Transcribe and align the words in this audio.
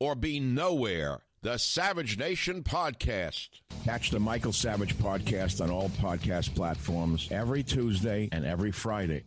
or 0.00 0.14
be 0.14 0.40
nowhere. 0.40 1.20
The 1.42 1.58
Savage 1.58 2.18
Nation 2.18 2.62
Podcast. 2.62 3.48
Catch 3.84 4.10
the 4.10 4.18
Michael 4.18 4.52
Savage 4.52 4.96
Podcast 4.96 5.60
on 5.62 5.70
all 5.70 5.90
podcast 5.90 6.54
platforms 6.54 7.28
every 7.30 7.62
Tuesday 7.62 8.28
and 8.32 8.44
every 8.44 8.72
Friday. 8.72 9.22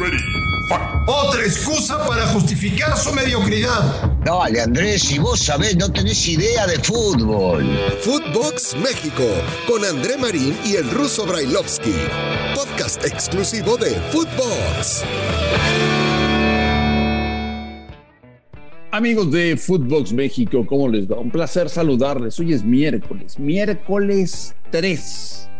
Ready, 0.00 0.18
fight. 0.68 1.06
Otra 1.06 1.44
excusa 1.44 1.98
para 2.06 2.26
justificar 2.32 2.96
su 2.96 3.12
mediocridad. 3.12 4.24
Dale, 4.24 4.60
Andrés, 4.60 5.02
si 5.02 5.18
vos 5.18 5.38
sabés, 5.40 5.76
no 5.76 5.88
tenés 5.92 6.26
idea 6.28 6.66
de 6.66 6.78
fútbol. 6.78 7.64
Footbox 8.02 8.74
México 8.76 9.24
con 9.66 9.84
André 9.84 10.16
Marín 10.16 10.56
y 10.64 10.76
el 10.76 10.90
ruso 10.90 11.26
Brailovsky. 11.26 11.94
Podcast 12.54 13.04
exclusivo 13.04 13.76
de 13.76 13.90
Footbox. 14.10 15.04
Amigos 18.96 19.30
de 19.30 19.58
Footbox 19.58 20.14
México, 20.14 20.64
¿cómo 20.66 20.88
les 20.88 21.06
va? 21.06 21.20
Un 21.20 21.30
placer 21.30 21.68
saludarles. 21.68 22.40
Hoy 22.40 22.54
es 22.54 22.64
miércoles, 22.64 23.38
miércoles 23.38 24.54
3. 24.70 25.50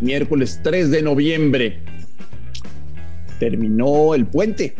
Miércoles 0.00 0.58
3 0.60 0.90
de 0.90 1.00
noviembre. 1.00 1.78
Terminó 3.38 4.12
el 4.16 4.26
puente. 4.26 4.74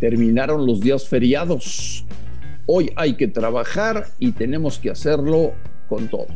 Terminaron 0.00 0.66
los 0.66 0.80
días 0.80 1.06
feriados. 1.06 2.06
Hoy 2.64 2.90
hay 2.96 3.16
que 3.16 3.28
trabajar 3.28 4.06
y 4.18 4.32
tenemos 4.32 4.78
que 4.78 4.88
hacerlo 4.88 5.52
con 5.90 6.08
todo. 6.08 6.28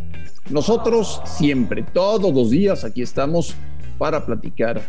Nosotros 0.51 1.23
siempre, 1.25 1.83
todos 1.83 2.35
los 2.35 2.51
días, 2.51 2.85
aquí 2.85 3.01
estamos 3.01 3.55
para 3.97 4.27
platicar 4.27 4.83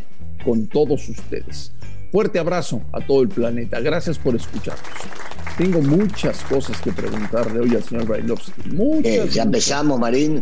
con 0.44 0.68
todos 0.68 1.08
ustedes. 1.08 1.72
Fuerte 2.12 2.38
abrazo 2.38 2.82
a 2.92 3.00
todo 3.00 3.22
el 3.22 3.30
planeta. 3.30 3.80
Gracias 3.80 4.20
por 4.20 4.36
escucharnos. 4.36 5.29
Tengo 5.60 5.82
muchas 5.82 6.42
cosas 6.46 6.80
que 6.80 6.90
preguntarle 6.94 7.60
hoy 7.60 7.76
al 7.76 7.84
señor 7.84 8.06
Brailovsky. 8.06 8.70
Muchas, 8.70 9.12
Eh, 9.12 9.28
ya 9.30 9.44
empezamos, 9.44 10.00
Marín. 10.00 10.42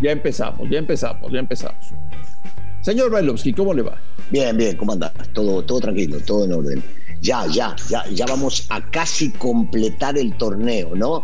Ya 0.00 0.12
empezamos, 0.12 0.66
ya 0.70 0.78
empezamos, 0.78 1.30
ya 1.30 1.40
empezamos. 1.40 1.88
Señor 2.80 3.10
Brailovsky, 3.10 3.52
¿cómo 3.52 3.74
le 3.74 3.82
va? 3.82 4.00
Bien, 4.30 4.56
bien, 4.56 4.78
¿cómo 4.78 4.92
andás? 4.92 5.12
Todo, 5.34 5.62
todo 5.62 5.80
tranquilo, 5.80 6.16
todo 6.24 6.46
en 6.46 6.52
orden. 6.54 6.82
Ya, 7.20 7.46
ya, 7.48 7.76
ya, 7.90 8.02
ya 8.08 8.24
vamos 8.24 8.66
a 8.70 8.80
casi 8.90 9.30
completar 9.32 10.16
el 10.16 10.32
torneo, 10.38 10.96
¿no? 10.96 11.22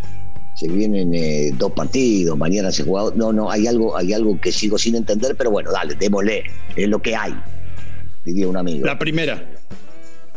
Se 0.55 0.69
vienen 0.69 1.15
eh, 1.15 1.53
dos 1.57 1.73
partidos, 1.73 2.37
mañana 2.37 2.71
se 2.71 2.85
juega. 2.85 3.13
No, 3.17 3.33
no, 3.33 3.51
hay 3.51 3.67
algo, 3.67 3.97
hay 3.97 4.13
algo 4.13 4.39
que 4.39 4.53
sigo 4.53 4.77
sin 4.77 4.95
entender, 4.95 5.37
pero 5.39 5.51
bueno, 5.51 5.73
dale, 5.73 5.95
démosle, 5.95 6.45
es 6.77 6.87
lo 6.87 7.01
que 7.01 7.17
hay, 7.17 7.35
diría 8.27 8.47
un 8.47 8.59
amigo. 8.59 8.85
La 8.85 8.99
primera. 8.99 9.43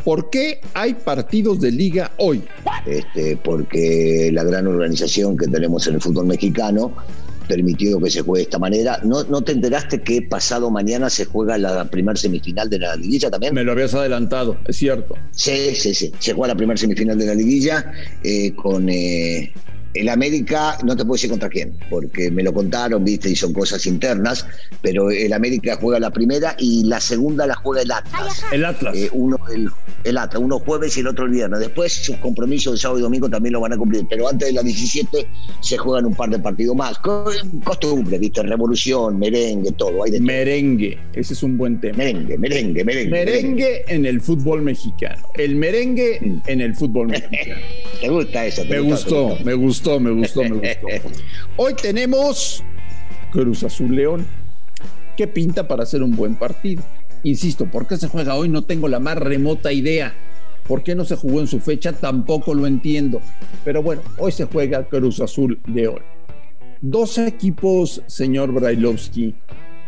¿Por 0.04 0.30
qué 0.30 0.60
hay 0.74 0.94
partidos 0.94 1.60
de 1.60 1.70
liga 1.70 2.12
hoy? 2.18 2.42
este, 2.86 3.36
porque 3.36 4.30
la 4.32 4.44
gran 4.44 4.66
organización 4.66 5.36
que 5.36 5.46
tenemos 5.46 5.86
en 5.86 5.94
el 5.94 6.00
fútbol 6.00 6.26
mexicano 6.26 6.94
permitió 7.48 7.98
que 8.00 8.10
se 8.10 8.22
juegue 8.22 8.40
de 8.40 8.44
esta 8.44 8.58
manera. 8.58 9.00
¿No, 9.02 9.24
¿No 9.24 9.42
te 9.42 9.52
enteraste 9.52 10.02
que 10.02 10.22
pasado 10.22 10.70
mañana 10.70 11.10
se 11.10 11.24
juega 11.24 11.58
la 11.58 11.84
primer 11.90 12.16
semifinal 12.16 12.70
de 12.70 12.78
la 12.78 12.94
liguilla 12.94 13.28
también? 13.28 13.54
Me 13.54 13.64
lo 13.64 13.72
habías 13.72 13.92
adelantado, 13.94 14.56
es 14.66 14.76
cierto. 14.76 15.16
Sí, 15.32 15.74
sí, 15.74 15.92
sí. 15.94 16.12
Se 16.20 16.32
juega 16.32 16.54
la 16.54 16.56
primera 16.56 16.76
semifinal 16.76 17.18
de 17.18 17.26
la 17.26 17.34
liguilla 17.34 17.92
eh, 18.22 18.54
con 18.54 18.88
eh, 18.88 19.52
el 19.94 20.08
América, 20.08 20.78
no 20.84 20.96
te 20.96 21.02
puedo 21.04 21.14
decir 21.14 21.30
contra 21.30 21.48
quién, 21.48 21.72
porque 21.90 22.30
me 22.30 22.42
lo 22.42 22.52
contaron, 22.52 23.04
viste, 23.04 23.28
y 23.30 23.36
son 23.36 23.52
cosas 23.52 23.84
internas, 23.86 24.46
pero 24.82 25.10
el 25.10 25.32
América 25.32 25.76
juega 25.80 25.98
la 25.98 26.10
primera 26.10 26.54
y 26.58 26.84
la 26.84 27.00
segunda 27.00 27.46
la 27.46 27.54
juega 27.56 27.82
el 27.82 27.90
Atlas. 27.92 28.42
El 28.52 28.64
Atlas. 28.64 28.96
Eh, 28.96 29.08
uno 29.12 29.36
el, 29.52 29.68
el 30.04 30.16
Atlas, 30.18 30.42
uno 30.42 30.58
jueves 30.60 30.96
y 30.96 31.00
el 31.00 31.08
otro 31.08 31.24
el 31.26 31.32
viernes. 31.32 31.60
Después 31.60 31.92
sus 31.92 32.16
compromisos 32.16 32.74
de 32.74 32.78
sábado 32.78 32.98
y 33.00 33.02
domingo 33.02 33.28
también 33.28 33.52
lo 33.54 33.60
van 33.60 33.72
a 33.72 33.76
cumplir, 33.76 34.06
pero 34.08 34.28
antes 34.28 34.48
de 34.48 34.54
las 34.54 34.64
17 34.64 35.26
se 35.60 35.76
juegan 35.76 36.06
un 36.06 36.14
par 36.14 36.30
de 36.30 36.38
partidos 36.38 36.76
más. 36.76 36.98
Co- 36.98 37.30
Costumbre, 37.64 38.18
viste, 38.18 38.42
revolución, 38.42 39.18
merengue, 39.18 39.72
todo. 39.72 40.04
Hay 40.04 40.12
de 40.12 40.18
todo. 40.18 40.26
Merengue, 40.26 40.98
ese 41.14 41.32
es 41.34 41.42
un 41.42 41.58
buen 41.58 41.80
tema. 41.80 41.98
merengue, 41.98 42.38
merengue, 42.38 42.84
merengue. 42.84 43.10
Merengue 43.10 43.84
en 43.88 44.06
el 44.06 44.20
fútbol 44.20 44.62
mexicano. 44.62 45.22
El 45.34 45.56
merengue 45.56 46.40
en 46.46 46.60
el 46.60 46.74
fútbol 46.76 47.08
mexicano. 47.08 47.60
¿Te 48.00 48.08
gusta 48.08 48.46
eso? 48.46 48.62
¿Te 48.62 48.68
Me 48.68 48.80
gustó, 48.80 49.36
me 49.44 49.54
gustó, 49.54 50.00
me 50.00 50.10
gustó, 50.10 50.42
me 50.42 50.48
gustó. 50.50 50.86
Hoy 51.56 51.74
tenemos 51.74 52.64
Cruz 53.30 53.62
Azul 53.62 53.94
León. 53.94 54.26
¿Qué 55.16 55.26
pinta 55.26 55.68
para 55.68 55.82
hacer 55.82 56.02
un 56.02 56.16
buen 56.16 56.34
partido? 56.34 56.82
Insisto, 57.22 57.66
¿por 57.66 57.86
qué 57.86 57.98
se 57.98 58.08
juega 58.08 58.34
hoy? 58.36 58.48
No 58.48 58.62
tengo 58.62 58.88
la 58.88 59.00
más 59.00 59.18
remota 59.18 59.72
idea. 59.72 60.14
¿Por 60.66 60.82
qué 60.82 60.94
no 60.94 61.04
se 61.04 61.16
jugó 61.16 61.40
en 61.40 61.46
su 61.46 61.60
fecha? 61.60 61.92
Tampoco 61.92 62.54
lo 62.54 62.66
entiendo. 62.66 63.20
Pero 63.64 63.82
bueno, 63.82 64.02
hoy 64.16 64.32
se 64.32 64.44
juega 64.46 64.84
Cruz 64.84 65.20
Azul 65.20 65.58
León. 65.66 66.00
Dos 66.80 67.18
equipos, 67.18 68.00
señor 68.06 68.52
Brailovsky, 68.52 69.34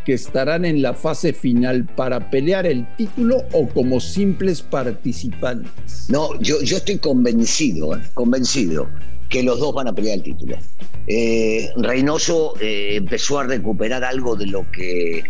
que 0.05 0.15
estarán 0.15 0.65
en 0.65 0.83
la 0.83 0.95
fase 0.95 1.33
final 1.33 1.85
para 1.85 2.31
pelear 2.31 2.67
el 2.67 2.87
título 2.97 3.45
o 3.53 3.69
como 3.69 4.01
simples 4.01 4.63
participantes. 4.63 6.07
No, 6.09 6.39
yo, 6.41 6.61
yo 6.63 6.79
estoy 6.79 6.99
convencido, 6.99 7.97
¿eh? 7.97 8.03
convencido 8.15 8.89
que 9.29 9.43
los 9.43 9.59
dos 9.59 9.75
van 9.75 9.89
a 9.89 9.93
pelear 9.95 10.19
el 10.19 10.23
título. 10.23 10.57
Eh, 11.07 11.71
Reynoso 11.77 12.55
eh, 12.61 12.97
empezó 12.97 13.39
a 13.39 13.45
recuperar 13.45 14.05
algo 14.05 14.37
de 14.37 14.47
lo 14.47 14.71
que 14.71 15.25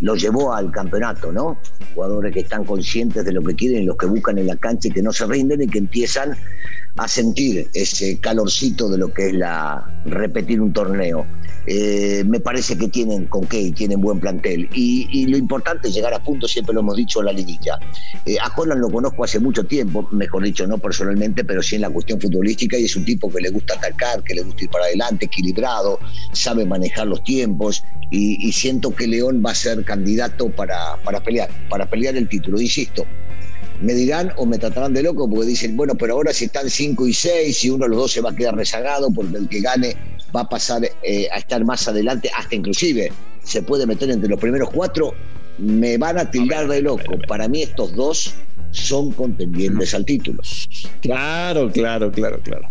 lo 0.00 0.16
llevó 0.16 0.52
al 0.52 0.70
campeonato, 0.72 1.32
¿no? 1.32 1.58
Jugadores 1.94 2.32
que 2.32 2.40
están 2.40 2.64
conscientes 2.64 3.24
de 3.24 3.32
lo 3.32 3.42
que 3.42 3.54
quieren, 3.54 3.86
los 3.86 3.96
que 3.96 4.06
buscan 4.06 4.38
en 4.38 4.48
la 4.48 4.56
cancha 4.56 4.88
y 4.88 4.90
que 4.90 5.02
no 5.02 5.12
se 5.12 5.26
rinden 5.26 5.62
y 5.62 5.66
que 5.68 5.78
empiezan 5.78 6.36
a 6.96 7.08
sentir 7.08 7.68
ese 7.72 8.18
calorcito 8.18 8.88
de 8.88 8.98
lo 8.98 9.12
que 9.12 9.28
es 9.28 9.32
la 9.34 10.02
repetir 10.04 10.60
un 10.60 10.72
torneo. 10.72 11.26
Eh, 11.66 12.24
me 12.26 12.40
parece 12.40 12.76
que 12.76 12.88
tienen 12.88 13.26
con 13.26 13.46
qué 13.46 13.60
y 13.60 13.72
tienen 13.72 14.00
buen 14.00 14.18
plantel. 14.20 14.68
Y, 14.74 15.26
lo 15.26 15.36
importante 15.36 15.88
es 15.88 15.94
llegar 15.94 16.12
a 16.12 16.22
punto, 16.22 16.48
siempre 16.48 16.74
lo 16.74 16.80
hemos 16.80 16.96
dicho, 16.96 17.20
en 17.20 17.26
la 17.26 17.32
liguilla. 17.32 17.78
Eh, 18.26 18.36
a 18.42 18.52
Holland 18.54 18.80
lo 18.80 18.90
conozco 18.90 19.24
hace 19.24 19.38
mucho 19.38 19.64
tiempo, 19.64 20.06
mejor 20.10 20.42
dicho, 20.42 20.66
no 20.66 20.78
personalmente, 20.78 21.44
pero 21.44 21.62
sí 21.62 21.76
en 21.76 21.82
la 21.82 21.90
cuestión 21.90 22.20
futbolística, 22.20 22.76
y 22.76 22.84
es 22.84 22.96
un 22.96 23.04
tipo 23.04 23.30
que 23.30 23.40
le 23.40 23.50
gusta 23.50 23.74
atacar, 23.74 24.22
que 24.24 24.34
le 24.34 24.42
gusta 24.42 24.64
ir 24.64 24.70
para 24.70 24.84
adelante, 24.86 25.26
equilibrado, 25.26 25.98
sabe 26.32 26.66
manejar 26.66 27.06
los 27.06 27.22
tiempos, 27.22 27.84
y, 28.10 28.46
y 28.46 28.52
siento 28.52 28.94
que 28.94 29.06
León 29.06 29.42
va 29.44 29.52
a 29.52 29.54
ser 29.54 29.84
candidato 29.84 30.50
para, 30.50 30.96
para 31.04 31.20
pelear, 31.20 31.48
para 31.70 31.88
pelear 31.88 32.16
el 32.16 32.28
título. 32.28 32.60
Insisto, 32.60 33.06
me 33.82 33.94
dirán 33.94 34.32
o 34.36 34.46
me 34.46 34.58
tratarán 34.58 34.94
de 34.94 35.02
loco 35.02 35.28
porque 35.28 35.46
dicen, 35.46 35.76
bueno, 35.76 35.94
pero 35.96 36.14
ahora 36.14 36.32
si 36.32 36.44
están 36.44 36.70
5 36.70 37.06
y 37.06 37.12
6 37.12 37.64
y 37.64 37.70
uno 37.70 37.84
de 37.84 37.90
los 37.90 37.98
dos 37.98 38.12
se 38.12 38.20
va 38.20 38.30
a 38.30 38.34
quedar 38.34 38.54
rezagado 38.54 39.10
porque 39.12 39.36
el 39.36 39.48
que 39.48 39.60
gane 39.60 39.96
va 40.34 40.42
a 40.42 40.48
pasar 40.48 40.82
eh, 41.02 41.28
a 41.30 41.38
estar 41.38 41.64
más 41.64 41.86
adelante, 41.88 42.30
hasta 42.36 42.54
inclusive 42.54 43.12
se 43.42 43.62
puede 43.62 43.86
meter 43.86 44.10
entre 44.10 44.28
los 44.28 44.38
primeros 44.38 44.70
cuatro, 44.70 45.14
me 45.58 45.98
van 45.98 46.18
a 46.18 46.30
tildar 46.30 46.68
de 46.68 46.82
loco. 46.82 47.18
Para 47.26 47.48
mí 47.48 47.62
estos 47.62 47.94
dos 47.94 48.34
son 48.70 49.12
contendientes 49.12 49.94
al 49.94 50.04
título. 50.04 50.42
Claro, 51.00 51.70
claro, 51.70 52.10
claro, 52.10 52.40
claro. 52.42 52.68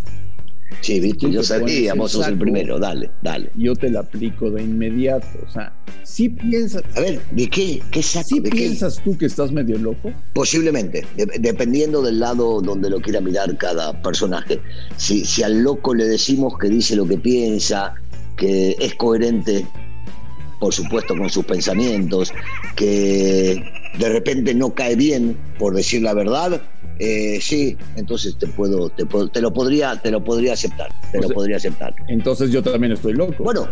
Sí, 0.79 1.00
viste, 1.00 1.29
yo 1.29 1.44
sabía, 1.44 1.94
vos 1.94 2.13
sos 2.13 2.27
el 2.27 2.38
primero, 2.38 2.79
dale, 2.79 3.12
dale. 3.21 3.51
Yo 3.56 3.75
te 3.75 3.89
la 3.89 4.00
aplico 4.00 4.50
de 4.50 4.63
inmediato, 4.63 5.27
o 5.47 5.51
sea, 5.51 5.73
si 6.03 6.29
piensas... 6.29 6.83
A 6.95 7.01
ver, 7.01 7.21
¿de 7.31 7.47
qué? 7.47 7.81
¿Qué 7.91 8.01
saco? 8.01 8.27
¿Sí 8.29 8.41
piensas 8.41 9.01
tú 9.03 9.18
que 9.18 9.27
estás 9.27 9.51
medio 9.51 9.77
loco? 9.77 10.12
Posiblemente, 10.33 11.06
dependiendo 11.39 12.01
del 12.01 12.19
lado 12.19 12.62
donde 12.62 12.89
lo 12.89 13.00
quiera 13.00 13.21
mirar 13.21 13.57
cada 13.57 14.01
personaje. 14.01 14.59
Si, 14.97 15.25
si 15.25 15.44
al 15.44 15.62
loco 15.62 15.94
le 15.94 16.06
decimos 16.06 16.57
que 16.57 16.69
dice 16.69 16.95
lo 16.95 17.07
que 17.07 17.18
piensa, 17.18 17.94
que 18.38 18.75
es 18.79 18.95
coherente, 18.95 19.68
por 20.59 20.73
supuesto, 20.73 21.15
con 21.15 21.29
sus 21.29 21.45
pensamientos, 21.45 22.33
que 22.75 23.81
de 23.98 24.10
repente 24.10 24.54
no 24.54 24.74
cae 24.74 24.96
bien 24.96 25.38
por 25.58 25.76
decir 25.76 26.02
la 26.02 26.14
verdad, 26.14 26.62
eh, 27.00 27.40
sí, 27.42 27.78
entonces 27.96 28.38
te 28.38 28.48
puedo, 28.48 28.90
te 28.90 29.06
te 29.06 29.42
lo 29.42 29.52
podría, 29.52 30.00
te 30.02 30.12
lo 30.12 30.24
podría 30.24 30.54
aceptar, 30.54 30.90
te 31.12 31.20
lo 31.20 31.30
podría 31.30 31.58
aceptar. 31.58 31.96
Entonces 32.08 32.52
yo 32.52 32.62
también 32.62 32.94
estoy 32.94 33.14
loco. 33.14 33.44
Bueno, 33.44 33.68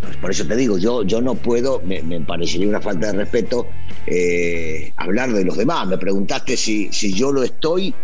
pues 0.00 0.16
por 0.18 0.30
eso 0.30 0.46
te 0.46 0.56
digo, 0.56 0.78
yo, 0.78 1.02
yo 1.02 1.20
no 1.20 1.34
puedo, 1.34 1.82
me, 1.82 2.20
parecería 2.20 2.68
una 2.68 2.80
falta 2.80 3.08
de 3.08 3.18
respeto 3.18 3.66
eh, 4.06 4.92
hablar 4.96 5.32
de 5.32 5.44
los 5.44 5.56
demás. 5.56 5.88
Me 5.88 5.98
preguntaste 5.98 6.56
si, 6.56 6.92
si 6.92 7.12
yo 7.12 7.32
lo 7.32 7.42
estoy 7.42 7.94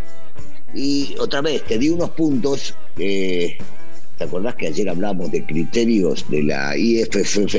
y 0.75 1.15
otra 1.21 1.41
vez 1.41 1.63
te 1.65 1.79
di 1.79 1.89
unos 1.89 2.11
puntos 2.11 2.75
eh, 2.99 3.57
¿Te 4.19 4.25
acordás 4.25 4.55
que 4.55 4.69
ayer 4.69 4.89
hablamos 4.89 5.33
de 5.33 5.45
criterios 5.45 6.25
de 6.31 6.45
la 6.45 6.77
IFFF 6.77 7.57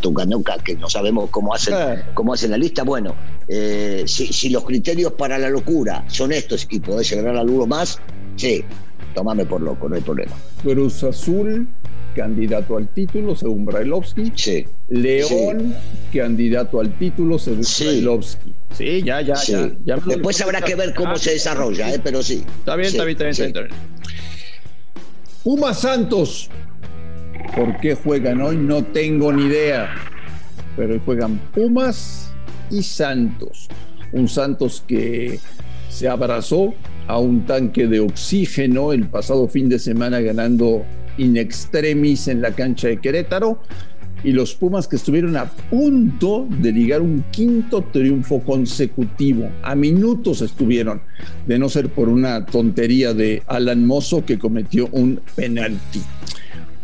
Tucanoca, 0.00 0.56
que 0.58 0.76
no 0.76 0.88
sabemos 0.88 1.30
cómo 1.30 1.52
hacen, 1.52 1.74
cómo 2.14 2.32
hacen 2.32 2.52
la 2.52 2.58
lista? 2.58 2.84
Bueno, 2.84 3.16
eh, 3.48 4.04
si, 4.06 4.50
los 4.50 4.64
criterios 4.64 5.12
para 5.12 5.36
la 5.36 5.50
locura 5.50 6.04
son 6.06 6.32
estos 6.32 6.68
y 6.70 6.78
podés 6.78 7.10
llegar 7.10 7.36
alguno 7.36 7.66
más, 7.66 7.98
sí, 8.36 8.64
tomame 9.14 9.44
por 9.46 9.60
loco, 9.62 9.88
no 9.88 9.96
hay 9.96 10.02
problema. 10.02 10.36
Cruz 10.62 11.02
Azul, 11.02 11.66
candidato 12.14 12.76
al 12.76 12.86
título 12.88 13.34
según 13.34 13.64
Brailovsky. 13.64 14.32
Sí. 14.36 14.64
León, 14.90 15.74
candidato 16.12 16.80
al 16.80 16.96
título 16.98 17.36
según 17.36 17.64
sí. 17.64 17.84
Brailovsky. 17.84 18.54
Sí, 18.76 19.02
ya, 19.02 19.20
ya, 19.22 19.34
ya, 19.84 19.96
Después 20.06 20.40
habrá 20.40 20.60
que 20.60 20.76
ver 20.76 20.94
cómo 20.94 21.16
se 21.16 21.32
desarrolla, 21.32 21.92
¿eh? 21.92 22.00
pero 22.02 22.22
sí. 22.22 22.44
Está 22.58 22.76
bien, 22.76 22.88
está 22.88 23.04
bien, 23.04 23.18
está 23.18 23.24
bien. 23.24 23.48
Está 23.48 23.60
bien. 23.62 23.94
Pumas 25.44 25.80
Santos. 25.80 26.48
¿Por 27.54 27.78
qué 27.78 27.94
juegan 27.94 28.40
hoy? 28.40 28.56
No 28.56 28.82
tengo 28.82 29.30
ni 29.30 29.44
idea. 29.44 29.94
Pero 30.74 30.94
hoy 30.94 31.02
juegan 31.04 31.38
Pumas 31.52 32.32
y 32.70 32.82
Santos. 32.82 33.68
Un 34.12 34.26
Santos 34.26 34.82
que 34.88 35.38
se 35.90 36.08
abrazó 36.08 36.72
a 37.08 37.18
un 37.18 37.44
tanque 37.44 37.86
de 37.86 38.00
oxígeno 38.00 38.94
el 38.94 39.06
pasado 39.06 39.46
fin 39.46 39.68
de 39.68 39.78
semana 39.78 40.18
ganando 40.20 40.82
in 41.18 41.36
extremis 41.36 42.26
en 42.26 42.40
la 42.40 42.52
cancha 42.52 42.88
de 42.88 42.96
Querétaro 42.96 43.60
y 44.24 44.32
los 44.32 44.54
Pumas 44.54 44.88
que 44.88 44.96
estuvieron 44.96 45.36
a 45.36 45.44
punto 45.46 46.46
de 46.48 46.72
ligar 46.72 47.02
un 47.02 47.24
quinto 47.30 47.82
triunfo 47.92 48.40
consecutivo. 48.40 49.50
A 49.62 49.74
minutos 49.74 50.40
estuvieron, 50.40 51.02
de 51.46 51.58
no 51.58 51.68
ser 51.68 51.90
por 51.90 52.08
una 52.08 52.46
tontería 52.46 53.12
de 53.12 53.42
Alan 53.46 53.86
Mozo 53.86 54.24
que 54.24 54.38
cometió 54.38 54.88
un 54.92 55.20
penalti. 55.36 56.00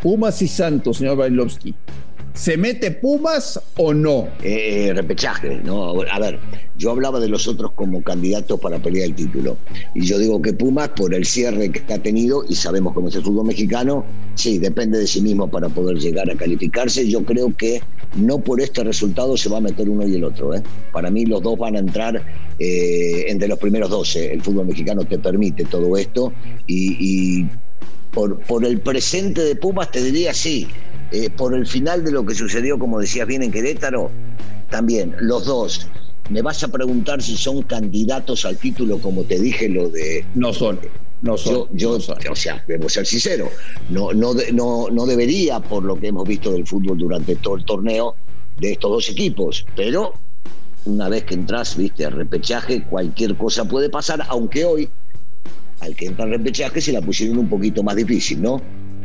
Pumas 0.01 0.41
y 0.41 0.47
Santos, 0.47 0.97
señor 0.97 1.17
Bailovsky. 1.17 1.75
¿Se 2.33 2.55
mete 2.55 2.91
Pumas 2.91 3.59
o 3.75 3.93
no? 3.93 4.29
Eh, 4.41 4.93
repechaje, 4.95 5.59
¿no? 5.63 6.01
A 6.09 6.19
ver, 6.19 6.39
yo 6.77 6.91
hablaba 6.91 7.19
de 7.19 7.27
los 7.27 7.47
otros 7.47 7.71
como 7.73 8.01
candidatos 8.03 8.59
para 8.59 8.79
pelear 8.79 9.07
el 9.07 9.15
título. 9.15 9.57
Y 9.93 10.05
yo 10.05 10.17
digo 10.17 10.41
que 10.41 10.53
Pumas, 10.53 10.89
por 10.89 11.13
el 11.13 11.25
cierre 11.25 11.69
que 11.71 11.93
ha 11.93 11.99
tenido, 11.99 12.45
y 12.47 12.55
sabemos 12.55 12.93
cómo 12.93 13.09
es 13.09 13.15
el 13.15 13.23
fútbol 13.23 13.47
mexicano, 13.47 14.05
sí, 14.35 14.59
depende 14.59 14.97
de 14.97 15.07
sí 15.07 15.21
mismo 15.21 15.49
para 15.49 15.67
poder 15.67 15.97
llegar 15.97 16.31
a 16.31 16.35
calificarse. 16.35 17.07
Yo 17.07 17.25
creo 17.25 17.55
que 17.55 17.81
no 18.15 18.39
por 18.39 18.61
este 18.61 18.83
resultado 18.83 19.35
se 19.35 19.49
va 19.49 19.57
a 19.57 19.61
meter 19.61 19.89
uno 19.89 20.07
y 20.07 20.15
el 20.15 20.23
otro. 20.23 20.55
¿eh? 20.55 20.63
Para 20.93 21.11
mí 21.11 21.25
los 21.25 21.43
dos 21.43 21.59
van 21.59 21.75
a 21.75 21.79
entrar 21.79 22.23
eh, 22.59 23.25
entre 23.27 23.49
los 23.49 23.59
primeros 23.59 23.89
12. 23.89 24.33
El 24.33 24.41
fútbol 24.41 24.67
mexicano 24.67 25.03
te 25.03 25.19
permite 25.19 25.65
todo 25.65 25.97
esto. 25.97 26.31
Y, 26.65 27.45
por, 28.11 28.39
por 28.39 28.65
el 28.65 28.79
presente 28.79 29.41
de 29.41 29.55
Pumas 29.55 29.89
te 29.89 30.03
diría 30.03 30.33
sí 30.33 30.67
eh, 31.11 31.29
por 31.29 31.53
el 31.53 31.67
final 31.67 32.03
de 32.03 32.11
lo 32.11 32.25
que 32.25 32.33
sucedió, 32.33 32.79
como 32.79 32.99
decías 32.99 33.27
bien, 33.27 33.43
en 33.43 33.51
Querétaro, 33.51 34.09
también 34.69 35.15
los 35.19 35.45
dos. 35.45 35.87
Me 36.29 36.41
vas 36.41 36.63
a 36.63 36.69
preguntar 36.69 37.21
si 37.21 37.35
son 37.35 37.63
candidatos 37.63 38.45
al 38.45 38.57
título, 38.57 38.99
como 38.99 39.23
te 39.23 39.39
dije, 39.39 39.67
lo 39.67 39.89
de. 39.89 40.25
No 40.35 40.53
son. 40.53 40.79
No 41.21 41.37
son. 41.37 41.67
Yo, 41.73 41.91
o 41.91 42.35
sea, 42.35 42.63
debemos 42.67 42.93
ser 42.93 43.05
sinceros. 43.05 43.49
No, 43.89 44.13
no, 44.13 44.33
no, 44.53 44.87
no 44.89 45.05
debería, 45.05 45.59
por 45.59 45.83
lo 45.83 45.99
que 45.99 46.07
hemos 46.07 46.27
visto 46.27 46.51
del 46.51 46.65
fútbol 46.65 46.97
durante 46.97 47.35
todo 47.35 47.57
el 47.57 47.65
torneo, 47.65 48.15
de 48.59 48.71
estos 48.71 48.91
dos 48.91 49.09
equipos. 49.09 49.65
Pero 49.75 50.13
una 50.85 51.09
vez 51.09 51.25
que 51.25 51.33
entras, 51.33 51.75
viste, 51.75 52.05
al 52.05 52.13
repechaje, 52.13 52.83
cualquier 52.83 53.35
cosa 53.35 53.65
puede 53.65 53.89
pasar, 53.89 54.23
aunque 54.29 54.65
hoy, 54.65 54.89
al 55.81 55.95
que 55.95 56.05
entra 56.05 56.23
al 56.23 56.31
repechaje, 56.31 56.79
se 56.79 56.93
la 56.93 57.01
pusieron 57.01 57.37
un 57.37 57.49
poquito 57.49 57.83
más 57.83 57.95
difícil, 57.95 58.41
¿no? 58.41 58.61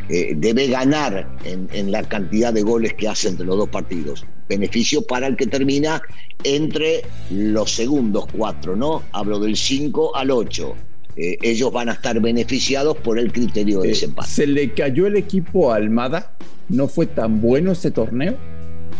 Eh, 0.08 0.35
debe 0.37 0.69
ganar 0.69 1.37
en, 1.44 1.91
la 1.91 2.03
cantidad 2.05 2.53
de 2.53 2.62
goles 2.62 2.94
que 2.94 3.08
hace 3.08 3.29
entre 3.29 3.44
los 3.44 3.56
dos 3.56 3.69
partidos. 3.69 4.25
Beneficio 4.49 5.03
para 5.03 5.26
el 5.26 5.37
que 5.37 5.47
termina 5.47 6.00
entre 6.44 7.03
los 7.31 7.73
segundos 7.73 8.26
cuatro, 8.37 8.76
¿no? 8.76 9.03
Hablo 9.11 9.41
del 9.41 9.56
5 9.56 10.14
al 10.14 10.31
8. 10.31 10.75
Eh, 11.17 11.38
ellos 11.43 11.73
van 11.73 11.88
a 11.88 11.93
estar 11.94 12.20
beneficiados 12.20 12.97
por 12.99 13.19
el 13.19 13.32
criterio 13.32 13.81
de 13.81 13.88
desempate. 13.88 14.29
¿Se 14.29 14.47
le 14.47 14.73
cayó 14.75 15.06
el 15.06 15.17
equipo 15.17 15.73
a 15.73 15.76
Almada? 15.76 16.37
¿No 16.69 16.87
fue 16.87 17.06
tan 17.06 17.41
bueno 17.41 17.73
este 17.73 17.91
torneo? 17.91 18.37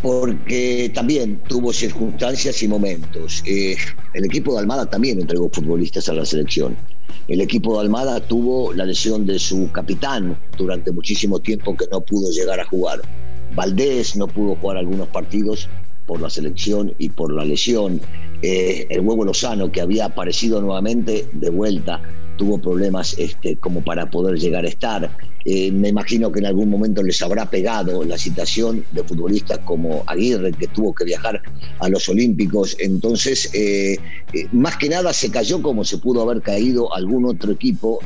Porque 0.03 0.91
también 0.93 1.41
tuvo 1.47 1.73
circunstancias 1.73 2.63
y 2.63 2.69
momentos. 2.69 3.45
Eh, 3.47 3.77
el 4.15 4.25
equipo 4.25 4.55
de 4.55 4.61
Almada 4.61 4.87
también 4.87 5.21
entregó 5.21 5.49
futbolistas 5.51 6.09
a 6.09 6.15
la 6.15 6.25
selección. 6.25 6.77
El 7.29 7.41
equipo 7.41 7.75
de 7.75 7.81
Almada 7.81 8.21
tuvo 8.21 8.73
la 8.73 8.85
lesión 8.85 9.27
de 9.27 9.39
su 9.39 9.71
capitán 9.73 10.39
durante 10.57 10.93
muchísimo 10.93 11.41
tiempo 11.41 11.77
que 11.77 11.87
no 11.91 12.01
pudo 12.01 12.31
llegar 12.31 12.61
a 12.61 12.65
jugar. 12.65 13.01
Valdés 13.55 14.17
no 14.17 14.27
pudo 14.27 14.57
jugar 14.57 14.77
algunos 14.77 15.09
partidos 15.09 15.69
por 16.07 16.21
la 16.21 16.31
selección 16.31 16.95
y 16.99 17.09
por 17.09 17.33
la 17.33 17.45
lesión. 17.45 18.01
Eh, 18.43 18.87
el 18.91 19.01
huevo 19.01 19.25
Lozano, 19.25 19.73
que 19.73 19.81
había 19.81 20.07
aparecido 20.07 20.61
nuevamente 20.61 21.29
de 21.33 21.51
vuelta, 21.51 22.03
tuvo 22.37 22.59
problemas 22.59 23.15
este, 23.19 23.57
como 23.57 23.83
para 23.83 24.11
poder 24.11 24.39
llegar 24.39 24.65
a 24.65 24.69
estar. 24.69 25.11
Eh, 25.49 25.71
me 25.71 25.91
imagino 25.91 26.33
que 26.33 26.41
en 26.41 26.47
algún 26.47 26.69
momento 26.69 27.05
les 27.05 27.23
habrá 27.23 27.49
pegado 27.49 28.05
la 28.05 28.19
situación 28.19 28.85
de 28.91 29.05
futbolistas 29.05 29.61
como 29.61 30.03
Aguirre, 30.07 30.53
que 30.53 30.67
tuvo 30.67 30.93
que 30.93 31.05
viajar 31.05 31.41
a 31.79 31.89
los 31.89 32.09
Olímpicos. 32.09 32.77
Entonces, 32.81 33.51
eh, 33.55 33.97
eh, 34.33 34.49
más 34.51 34.77
que 34.77 34.89
nada 34.89 35.13
se 35.13 35.31
cayó 35.31 35.63
como 35.63 35.85
se 35.85 35.99
pudo 35.99 36.23
haber 36.23 36.43
caído 36.43 36.93
algún 36.95 37.27
otro 37.27 37.53
equipo, 37.53 38.01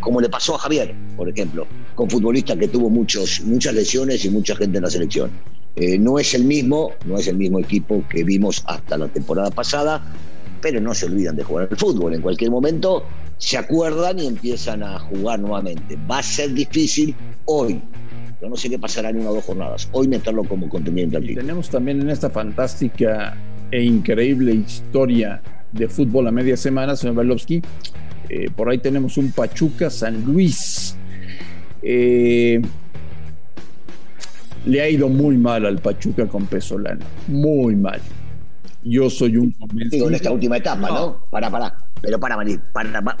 como 0.00 0.20
le 0.20 0.28
pasó 0.28 0.54
a 0.54 0.58
Javier, 0.58 0.94
por 1.16 1.28
ejemplo, 1.28 1.66
con 1.94 2.08
futbolistas 2.08 2.56
que 2.58 2.68
tuvo 2.68 2.88
muchos, 2.88 3.40
muchas 3.42 3.74
lesiones 3.74 4.24
y 4.24 4.30
mucha 4.30 4.54
gente 4.54 4.78
en 4.78 4.84
la 4.84 4.90
selección. 4.90 5.30
no 5.98 6.18
es 6.20 6.34
el 6.34 6.44
mismo, 6.44 6.92
no 7.06 7.18
es 7.18 7.26
el 7.26 7.36
mismo 7.36 7.58
equipo 7.58 8.04
que 8.08 8.22
vimos 8.22 8.62
hasta 8.66 8.96
la 8.96 9.08
temporada 9.08 9.50
pasada, 9.50 10.00
pero 10.60 10.80
no 10.80 10.94
se 10.94 11.06
olvidan 11.06 11.36
de 11.36 11.42
jugar 11.42 11.68
al 11.70 11.76
fútbol. 11.76 12.14
En 12.14 12.22
cualquier 12.22 12.50
momento 12.50 13.04
se 13.38 13.58
acuerdan 13.58 14.18
y 14.18 14.26
empiezan 14.26 14.82
a 14.82 14.98
jugar 14.98 15.40
nuevamente. 15.40 15.98
Va 16.10 16.18
a 16.18 16.22
ser 16.22 16.52
difícil 16.52 17.14
hoy. 17.46 17.80
Yo 18.40 18.48
no 18.48 18.56
sé 18.56 18.68
qué 18.68 18.78
pasará 18.78 19.10
en 19.10 19.20
una 19.20 19.30
o 19.30 19.34
dos 19.34 19.44
jornadas. 19.44 19.88
Hoy 19.92 20.08
meterlo 20.08 20.44
como 20.44 20.68
contendiente 20.68 21.16
al 21.16 21.26
Tenemos 21.26 21.70
también 21.70 22.00
en 22.00 22.10
esta 22.10 22.30
fantástica 22.30 23.36
e 23.70 23.82
increíble 23.82 24.54
historia 24.54 25.40
de 25.72 25.88
fútbol 25.88 26.28
a 26.28 26.30
media 26.30 26.56
semana, 26.56 26.94
señor 26.96 27.16
Berlovsky. 27.16 27.62
Eh, 28.28 28.50
por 28.54 28.68
ahí 28.68 28.78
tenemos 28.78 29.16
un 29.18 29.32
Pachuca 29.32 29.90
San 29.90 30.24
Luis. 30.24 30.96
Eh, 31.82 32.60
le 34.66 34.80
ha 34.80 34.88
ido 34.88 35.08
muy 35.08 35.36
mal 35.36 35.66
al 35.66 35.78
Pachuca 35.78 36.26
con 36.26 36.46
Pesolano. 36.46 37.04
Muy 37.28 37.76
mal. 37.76 38.00
Yo 38.82 39.08
soy 39.08 39.36
un 39.36 39.54
Digo, 39.90 40.08
en 40.08 40.14
esta 40.14 40.30
última 40.30 40.56
etapa, 40.56 40.88
¿no? 40.90 41.26
Para, 41.30 41.50
para. 41.50 41.76
Pero 42.00 42.20
para, 42.20 42.36
Marín, 42.36 42.62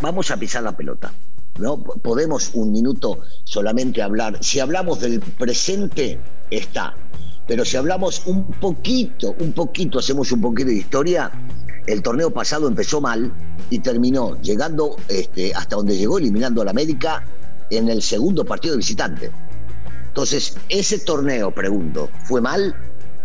vamos 0.00 0.30
a 0.30 0.36
pisar 0.36 0.62
la 0.62 0.76
pelota. 0.76 1.12
¿no? 1.58 1.82
Podemos 1.82 2.50
un 2.54 2.72
minuto 2.72 3.20
solamente 3.44 4.02
hablar. 4.02 4.38
Si 4.42 4.60
hablamos 4.60 5.00
del 5.00 5.20
presente, 5.20 6.18
está 6.50 6.94
Pero 7.46 7.64
si 7.64 7.76
hablamos 7.76 8.26
un 8.26 8.46
poquito, 8.46 9.34
un 9.38 9.52
poquito, 9.52 9.98
hacemos 9.98 10.32
un 10.32 10.40
poquito 10.40 10.68
de 10.68 10.76
historia, 10.76 11.30
el 11.86 12.02
torneo 12.02 12.30
pasado 12.30 12.68
empezó 12.68 13.00
mal 13.00 13.32
y 13.70 13.78
terminó 13.78 14.40
llegando 14.40 14.96
este, 15.08 15.54
hasta 15.54 15.76
donde 15.76 15.96
llegó, 15.96 16.18
eliminando 16.18 16.62
a 16.62 16.64
la 16.64 16.70
América 16.70 17.24
en 17.70 17.88
el 17.88 18.02
segundo 18.02 18.44
partido 18.44 18.72
de 18.72 18.78
visitante. 18.78 19.30
Entonces, 20.08 20.56
ese 20.68 21.00
torneo, 21.00 21.50
pregunto, 21.50 22.08
¿fue 22.24 22.40
mal? 22.40 22.74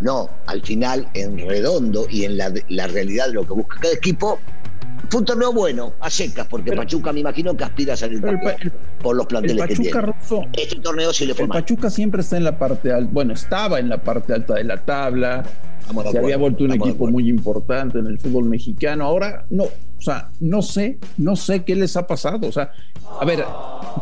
No, 0.02 0.30
al 0.46 0.62
final, 0.62 1.08
en 1.14 1.38
redondo 1.38 2.08
y 2.10 2.24
en 2.24 2.38
la, 2.38 2.54
la 2.70 2.88
realidad 2.88 3.28
de 3.28 3.34
lo 3.34 3.46
que 3.46 3.54
busca 3.54 3.78
cada 3.80 3.94
equipo, 3.94 4.40
fue 5.10 5.22
un 5.22 5.26
torneo 5.26 5.52
bueno, 5.52 5.94
a 6.00 6.10
secas, 6.10 6.48
porque 6.48 6.72
Pachuca 6.74 7.12
me 7.12 7.22
imagino 7.22 7.56
que 7.56 7.64
aspira 7.64 7.94
a 7.94 7.98
salir 7.98 8.22
por 9.02 9.16
los 9.16 9.26
planteles 9.26 9.66
que 9.68 9.76
tiene. 9.76 10.14
este 10.54 10.80
torneo 10.82 11.12
sí 11.12 11.26
le 11.26 11.34
fue 11.34 11.46
el 11.46 11.50
Pachuca 11.50 11.90
siempre 11.90 12.22
está 12.22 12.38
en 12.38 12.44
la 12.44 12.58
parte 12.58 12.92
alta, 12.92 13.10
bueno, 13.12 13.34
estaba 13.34 13.80
en 13.80 13.90
la 13.90 14.02
parte 14.02 14.34
alta 14.34 14.56
de 14.56 14.66
la 14.66 14.78
tabla, 14.78 15.44
se 16.12 16.18
había 16.18 16.38
vuelto 16.38 16.64
un 16.64 16.74
equipo 16.74 17.08
muy 17.08 17.28
importante 17.28 17.98
en 18.00 18.08
el 18.08 18.20
fútbol 18.20 18.46
mexicano. 18.46 19.06
Ahora 19.06 19.46
no, 19.50 19.64
o 19.64 20.02
sea, 20.02 20.30
no 20.40 20.62
sé, 20.62 21.00
no 21.18 21.36
sé 21.36 21.64
qué 21.64 21.76
les 21.76 21.98
ha 21.98 22.06
pasado. 22.06 22.48
O 22.48 22.52
sea, 22.52 22.72
a 23.20 23.26
ver, 23.26 23.44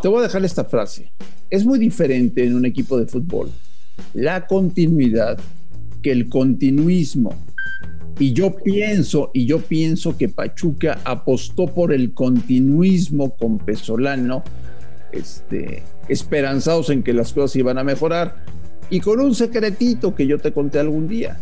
te 0.01 0.09
voy 0.09 0.19
a 0.19 0.23
dejar 0.23 0.43
esta 0.43 0.65
frase. 0.65 1.11
Es 1.49 1.63
muy 1.63 1.79
diferente 1.79 2.43
en 2.45 2.55
un 2.55 2.65
equipo 2.65 2.97
de 2.97 3.05
fútbol 3.05 3.51
la 4.13 4.45
continuidad 4.45 5.39
el 6.11 6.29
continuismo. 6.29 7.33
Y 8.19 8.33
yo 8.33 8.55
pienso, 8.55 9.29
y 9.33 9.45
yo 9.45 9.59
pienso 9.59 10.17
que 10.17 10.27
Pachuca 10.27 10.99
apostó 11.03 11.67
por 11.67 11.93
el 11.93 12.13
continuismo 12.13 13.35
con 13.35 13.59
Pesolano, 13.59 14.43
este, 15.11 15.83
esperanzados 16.09 16.89
en 16.89 17.03
que 17.03 17.13
las 17.13 17.31
cosas 17.33 17.55
iban 17.55 17.77
a 17.77 17.83
mejorar, 17.83 18.43
y 18.89 19.01
con 19.01 19.19
un 19.19 19.35
secretito 19.35 20.15
que 20.15 20.25
yo 20.25 20.39
te 20.39 20.51
conté 20.51 20.79
algún 20.79 21.07
día. 21.07 21.37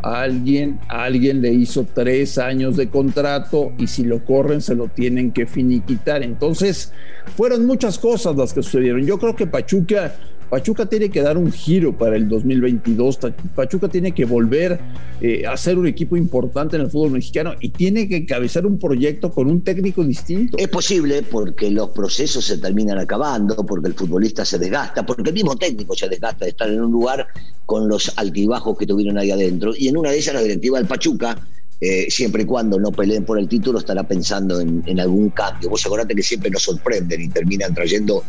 alguien, 0.00 0.78
alguien 0.88 1.42
le 1.42 1.52
hizo 1.52 1.84
tres 1.92 2.38
años 2.38 2.76
de 2.76 2.88
contrato 2.88 3.72
y 3.78 3.88
si 3.88 4.04
lo 4.04 4.24
corren 4.24 4.60
se 4.60 4.76
lo 4.76 4.86
tienen 4.88 5.32
que 5.32 5.46
finiquitar. 5.46 6.22
Entonces, 6.22 6.92
fueron 7.36 7.66
muchas 7.66 7.98
cosas 7.98 8.36
las 8.36 8.52
que 8.52 8.62
sucedieron. 8.62 9.04
Yo 9.04 9.18
creo 9.18 9.34
que 9.34 9.46
Pachuca 9.46 10.14
Pachuca 10.50 10.86
tiene 10.86 11.10
que 11.10 11.20
dar 11.22 11.36
un 11.36 11.52
giro 11.52 11.96
para 11.96 12.16
el 12.16 12.28
2022. 12.28 13.18
Pachuca 13.54 13.88
tiene 13.88 14.12
que 14.12 14.24
volver 14.24 14.80
eh, 15.20 15.46
a 15.46 15.56
ser 15.56 15.78
un 15.78 15.86
equipo 15.86 16.16
importante 16.16 16.76
en 16.76 16.82
el 16.82 16.90
fútbol 16.90 17.10
mexicano 17.10 17.54
y 17.60 17.68
tiene 17.70 18.08
que 18.08 18.16
encabezar 18.16 18.64
un 18.64 18.78
proyecto 18.78 19.30
con 19.30 19.50
un 19.50 19.62
técnico 19.62 20.02
distinto. 20.04 20.56
Es 20.58 20.68
posible 20.68 21.22
porque 21.22 21.70
los 21.70 21.90
procesos 21.90 22.44
se 22.44 22.58
terminan 22.58 22.98
acabando, 22.98 23.56
porque 23.66 23.88
el 23.88 23.94
futbolista 23.94 24.44
se 24.44 24.58
desgasta, 24.58 25.04
porque 25.04 25.30
el 25.30 25.34
mismo 25.34 25.56
técnico 25.56 25.94
se 25.94 26.08
desgasta 26.08 26.46
de 26.46 26.52
estar 26.52 26.70
en 26.70 26.80
un 26.80 26.92
lugar 26.92 27.26
con 27.66 27.86
los 27.86 28.12
altibajos 28.16 28.78
que 28.78 28.86
tuvieron 28.86 29.18
ahí 29.18 29.30
adentro. 29.30 29.74
Y 29.76 29.88
en 29.88 29.98
una 29.98 30.10
de 30.10 30.18
ellas 30.18 30.34
la 30.34 30.40
directiva 30.40 30.78
del 30.78 30.86
Pachuca 30.86 31.38
eh, 31.80 32.10
siempre 32.10 32.42
y 32.42 32.46
cuando 32.46 32.80
no 32.80 32.90
peleen 32.90 33.24
por 33.24 33.38
el 33.38 33.48
título, 33.48 33.78
estará 33.78 34.02
pensando 34.02 34.60
en, 34.60 34.82
en, 34.86 34.98
algún 34.98 35.30
cambio. 35.30 35.70
Vos 35.70 35.86
acordate 35.86 36.14
que 36.14 36.24
siempre 36.24 36.50
nos 36.50 36.64
sorprenden 36.64 37.20
y 37.20 37.28
terminan 37.28 37.72
trayendo 37.72 38.24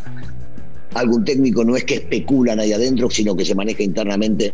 algún 0.93 1.23
técnico 1.25 1.63
no 1.63 1.75
es 1.75 1.83
que 1.83 1.95
especulan 1.95 2.59
ahí 2.59 2.73
adentro, 2.73 3.09
sino 3.09 3.35
que 3.35 3.45
se 3.45 3.55
maneja 3.55 3.83
internamente 3.83 4.53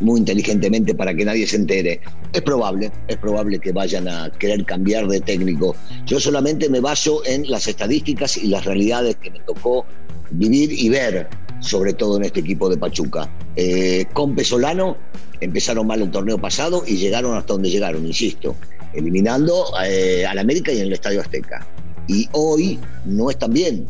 muy 0.00 0.20
inteligentemente 0.20 0.94
para 0.94 1.14
que 1.14 1.24
nadie 1.24 1.46
se 1.46 1.56
entere. 1.56 2.00
Es 2.32 2.42
probable, 2.42 2.92
es 3.08 3.16
probable 3.16 3.58
que 3.58 3.72
vayan 3.72 4.08
a 4.08 4.30
querer 4.38 4.64
cambiar 4.64 5.08
de 5.08 5.20
técnico. 5.20 5.74
Yo 6.06 6.20
solamente 6.20 6.68
me 6.68 6.80
baso 6.80 7.24
en 7.24 7.48
las 7.50 7.66
estadísticas 7.66 8.36
y 8.36 8.48
las 8.48 8.64
realidades 8.64 9.16
que 9.16 9.30
me 9.30 9.40
tocó 9.40 9.84
vivir 10.30 10.72
y 10.72 10.88
ver, 10.88 11.28
sobre 11.60 11.92
todo 11.92 12.16
en 12.18 12.24
este 12.24 12.40
equipo 12.40 12.68
de 12.68 12.76
Pachuca. 12.76 13.30
Eh, 13.56 14.06
con 14.12 14.34
Pesolano 14.34 14.96
empezaron 15.40 15.86
mal 15.86 16.02
el 16.02 16.10
torneo 16.10 16.38
pasado 16.38 16.84
y 16.86 16.96
llegaron 16.96 17.36
hasta 17.36 17.54
donde 17.54 17.70
llegaron, 17.70 18.06
insisto, 18.06 18.54
eliminando 18.94 19.64
eh, 19.84 20.24
al 20.26 20.38
América 20.38 20.72
y 20.72 20.78
en 20.78 20.86
el 20.86 20.92
Estadio 20.92 21.20
Azteca. 21.20 21.66
Y 22.06 22.28
hoy 22.32 22.78
no 23.04 23.30
están 23.30 23.52
bien, 23.52 23.86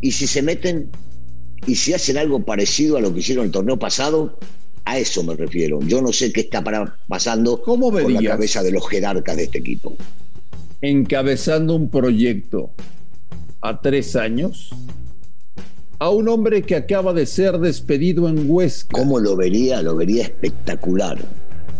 y 0.00 0.12
si 0.12 0.26
se 0.26 0.42
meten 0.42 0.90
y 1.66 1.74
si 1.74 1.92
hacen 1.92 2.16
algo 2.16 2.44
parecido 2.44 2.96
a 2.96 3.00
lo 3.00 3.12
que 3.12 3.20
hicieron 3.20 3.46
el 3.46 3.50
torneo 3.50 3.78
pasado, 3.78 4.38
a 4.84 4.98
eso 4.98 5.22
me 5.22 5.34
refiero. 5.36 5.80
Yo 5.82 6.00
no 6.00 6.12
sé 6.12 6.32
qué 6.32 6.40
está 6.40 6.64
pasando 7.08 7.60
¿Cómo 7.62 7.90
con 7.90 8.12
la 8.12 8.22
cabeza 8.22 8.62
de 8.62 8.72
los 8.72 8.88
jerarcas 8.88 9.36
de 9.36 9.44
este 9.44 9.58
equipo. 9.58 9.96
Encabezando 10.80 11.74
un 11.74 11.90
proyecto 11.90 12.70
a 13.60 13.80
tres 13.80 14.16
años 14.16 14.70
a 15.98 16.08
un 16.08 16.28
hombre 16.28 16.62
que 16.62 16.76
acaba 16.76 17.12
de 17.12 17.26
ser 17.26 17.58
despedido 17.58 18.26
en 18.28 18.50
Huesca. 18.50 18.98
¿Cómo 18.98 19.18
lo 19.18 19.36
vería? 19.36 19.82
Lo 19.82 19.96
vería 19.96 20.22
espectacular. 20.22 21.18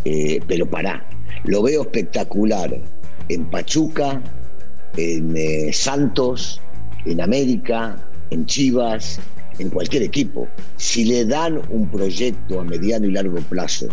Eh, 0.05 0.41
pero 0.47 0.69
pará, 0.69 1.09
lo 1.45 1.63
veo 1.63 1.83
espectacular 1.83 2.79
en 3.29 3.51
Pachuca, 3.51 4.23
en 4.97 5.35
eh, 5.37 5.73
Santos, 5.73 6.61
en 7.07 7.21
América, 7.23 8.10
en 8.31 8.47
Chivas, 8.47 9.19
en 9.59 9.71
cualquier 9.71 10.03
equipo, 10.03 10.49
si 10.77 11.05
le 11.05 11.25
dan 11.25 11.61
un 11.71 11.91
proyecto 11.91 12.61
a 12.61 12.65
mediano 12.65 13.07
y 13.07 13.13
largo 13.13 13.39
plazo 13.43 13.89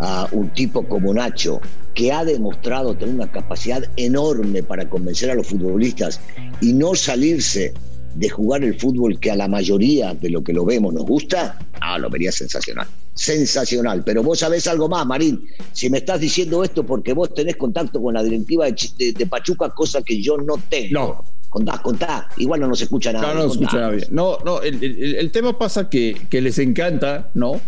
a 0.00 0.28
un 0.32 0.50
tipo 0.50 0.86
como 0.86 1.12
Nacho, 1.12 1.60
que 1.94 2.12
ha 2.12 2.24
demostrado 2.24 2.94
tener 2.96 3.14
una 3.14 3.30
capacidad 3.30 3.82
enorme 3.96 4.62
para 4.62 4.88
convencer 4.88 5.30
a 5.30 5.34
los 5.34 5.48
futbolistas 5.48 6.20
y 6.60 6.72
no 6.72 6.94
salirse 6.94 7.74
de 8.14 8.28
jugar 8.28 8.64
el 8.64 8.78
fútbol 8.78 9.18
que 9.18 9.30
a 9.30 9.36
la 9.36 9.48
mayoría 9.48 10.14
de 10.14 10.30
lo 10.30 10.42
que 10.42 10.52
lo 10.52 10.64
vemos 10.64 10.94
nos 10.94 11.04
gusta, 11.04 11.58
ah, 11.80 11.98
lo 11.98 12.10
vería 12.10 12.32
sensacional. 12.32 12.86
Sensacional. 13.14 14.02
Pero 14.04 14.22
vos 14.22 14.40
sabés 14.40 14.66
algo 14.66 14.88
más, 14.88 15.06
Marín. 15.06 15.44
Si 15.72 15.90
me 15.90 15.98
estás 15.98 16.20
diciendo 16.20 16.62
esto 16.62 16.84
porque 16.84 17.12
vos 17.12 17.34
tenés 17.34 17.56
contacto 17.56 18.00
con 18.00 18.14
la 18.14 18.22
directiva 18.22 18.66
de, 18.66 19.26
Pachuca, 19.28 19.70
cosa 19.70 20.02
que 20.02 20.20
yo 20.22 20.36
no 20.36 20.54
tengo. 20.68 20.92
No, 20.92 21.24
Contá, 21.50 21.78
contá. 21.82 22.28
Igual 22.36 22.60
no 22.60 22.68
nos 22.68 22.82
escucha 22.82 23.12
nada. 23.12 23.28
No, 23.28 23.34
no 23.34 23.42
nos 23.44 23.52
escucha 23.52 23.78
nadie. 23.78 24.06
No, 24.10 24.38
no, 24.44 24.60
el, 24.60 25.30
tema 25.30 25.58
pasa 25.58 25.88
que, 25.88 26.26
que, 26.28 26.40
les 26.40 26.58
encanta, 26.58 27.30
¿no? 27.34 27.60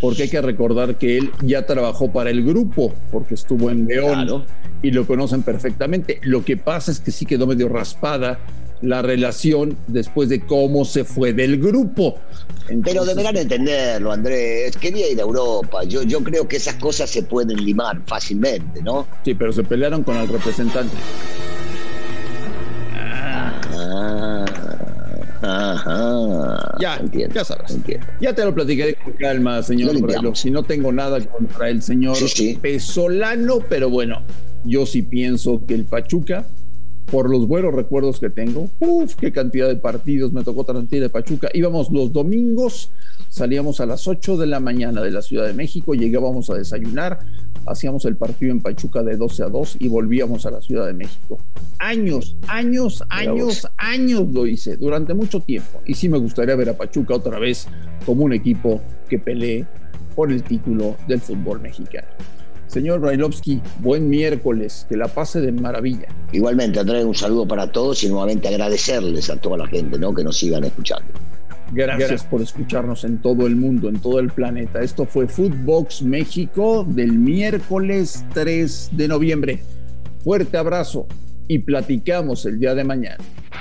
Porque 0.00 0.24
hay 0.24 0.28
que 0.30 0.40
recordar 0.40 0.96
que 0.96 1.18
él 1.18 1.30
ya 1.42 1.66
trabajó 1.66 2.12
para 2.12 2.30
el 2.30 2.44
grupo, 2.44 2.94
porque 3.10 3.34
estuvo 3.34 3.70
en 3.70 3.86
León 3.86 4.44
y 4.82 4.90
lo 4.90 5.06
conocen 5.06 5.42
perfectamente. 5.42 6.18
Lo 6.22 6.44
que 6.44 6.56
pasa 6.56 6.90
es 6.90 7.00
que 7.00 7.10
sí 7.10 7.26
quedó 7.26 7.46
medio 7.46 7.68
raspada 7.68 8.38
la 8.82 9.02
relación 9.02 9.76
después 9.86 10.28
de 10.28 10.40
cómo 10.40 10.84
se 10.84 11.04
fue 11.04 11.32
del 11.32 11.58
grupo. 11.58 12.18
pero 12.84 13.04
deberán 13.04 13.36
entenderlo, 13.36 14.12
Andrés. 14.12 14.76
Quería 14.76 15.10
ir 15.10 15.18
a 15.18 15.22
Europa. 15.22 15.84
Yo, 15.84 16.02
yo 16.02 16.22
creo 16.22 16.46
que 16.46 16.56
esas 16.56 16.74
cosas 16.76 17.10
se 17.10 17.22
pueden 17.22 17.64
limar 17.64 18.00
fácilmente, 18.06 18.82
¿no? 18.82 19.06
Sí, 19.24 19.34
pero 19.34 19.52
se 19.52 19.62
pelearon 19.62 20.02
con 20.02 20.16
el 20.16 20.28
representante. 20.28 20.96
Ajá. 25.86 26.76
Ya, 26.80 27.00
ya 27.32 27.44
sabes. 27.44 27.78
Ya 28.20 28.34
te 28.34 28.44
lo 28.44 28.54
platicaré 28.54 28.94
con 28.94 29.12
calma, 29.14 29.62
señor 29.62 30.36
Si 30.36 30.50
no 30.50 30.62
tengo 30.64 30.92
nada 30.92 31.20
contra 31.20 31.68
el 31.68 31.80
señor 31.80 32.16
Pesolano, 32.60 33.60
pero 33.68 33.88
bueno, 33.88 34.22
yo 34.64 34.84
sí 34.84 35.02
pienso 35.02 35.64
que 35.64 35.74
el 35.74 35.84
Pachuca 35.84 36.44
por 37.10 37.30
los 37.30 37.46
buenos 37.46 37.74
recuerdos 37.74 38.18
que 38.18 38.30
tengo. 38.30 38.68
Uf, 38.80 39.14
qué 39.14 39.32
cantidad 39.32 39.68
de 39.68 39.76
partidos 39.76 40.32
me 40.32 40.42
tocó 40.42 40.64
transmitir 40.64 41.02
de 41.02 41.08
Pachuca. 41.08 41.48
Íbamos 41.54 41.90
los 41.90 42.12
domingos, 42.12 42.90
salíamos 43.28 43.80
a 43.80 43.86
las 43.86 44.06
8 44.08 44.36
de 44.36 44.46
la 44.46 44.60
mañana 44.60 45.00
de 45.02 45.10
la 45.10 45.22
Ciudad 45.22 45.46
de 45.46 45.52
México, 45.52 45.94
llegábamos 45.94 46.50
a 46.50 46.54
desayunar, 46.54 47.20
hacíamos 47.66 48.04
el 48.04 48.16
partido 48.16 48.52
en 48.52 48.60
Pachuca 48.60 49.02
de 49.02 49.16
12 49.16 49.42
a 49.44 49.48
2 49.48 49.76
y 49.80 49.88
volvíamos 49.88 50.46
a 50.46 50.50
la 50.50 50.60
Ciudad 50.60 50.86
de 50.86 50.94
México. 50.94 51.38
Años, 51.78 52.36
años, 52.48 53.02
años, 53.08 53.68
años 53.76 54.32
lo 54.32 54.46
hice, 54.46 54.76
durante 54.76 55.14
mucho 55.14 55.40
tiempo. 55.40 55.80
Y 55.86 55.94
sí 55.94 56.08
me 56.08 56.18
gustaría 56.18 56.56
ver 56.56 56.70
a 56.70 56.76
Pachuca 56.76 57.14
otra 57.14 57.38
vez 57.38 57.68
como 58.04 58.24
un 58.24 58.32
equipo 58.32 58.80
que 59.08 59.18
pelee 59.18 59.64
por 60.14 60.32
el 60.32 60.42
título 60.42 60.96
del 61.06 61.20
fútbol 61.20 61.60
mexicano. 61.60 62.08
Señor 62.66 63.00
Brailovsky, 63.00 63.62
buen 63.80 64.08
miércoles, 64.08 64.86
que 64.88 64.96
la 64.96 65.08
pase 65.08 65.40
de 65.40 65.52
maravilla. 65.52 66.08
Igualmente, 66.32 66.80
Andrés, 66.80 67.04
un 67.04 67.14
saludo 67.14 67.46
para 67.46 67.70
todos 67.70 68.02
y 68.02 68.08
nuevamente 68.08 68.48
agradecerles 68.48 69.30
a 69.30 69.36
toda 69.36 69.58
la 69.58 69.66
gente 69.68 69.98
¿no? 69.98 70.14
que 70.14 70.24
nos 70.24 70.36
sigan 70.36 70.64
escuchando. 70.64 71.06
Gracias 71.72 72.24
por 72.24 72.42
escucharnos 72.42 73.04
en 73.04 73.18
todo 73.18 73.46
el 73.46 73.56
mundo, 73.56 73.88
en 73.88 73.98
todo 74.00 74.20
el 74.20 74.30
planeta. 74.30 74.80
Esto 74.80 75.04
fue 75.04 75.26
Footbox 75.26 76.02
México 76.02 76.84
del 76.88 77.12
miércoles 77.12 78.24
3 78.34 78.90
de 78.92 79.08
noviembre. 79.08 79.62
Fuerte 80.22 80.56
abrazo 80.56 81.06
y 81.48 81.58
platicamos 81.60 82.46
el 82.46 82.58
día 82.58 82.74
de 82.74 82.84
mañana. 82.84 83.18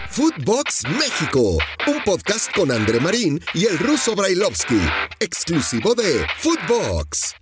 Footbox 0.10 0.84
México, 1.00 1.58
un 1.88 2.04
podcast 2.06 2.54
con 2.56 2.72
André 2.72 3.00
Marín 3.00 3.40
y 3.54 3.66
el 3.66 3.78
ruso 3.80 4.16
Brailovsky, 4.16 4.80
exclusivo 5.20 5.96
de 5.96 6.26
Footbox. 6.38 7.36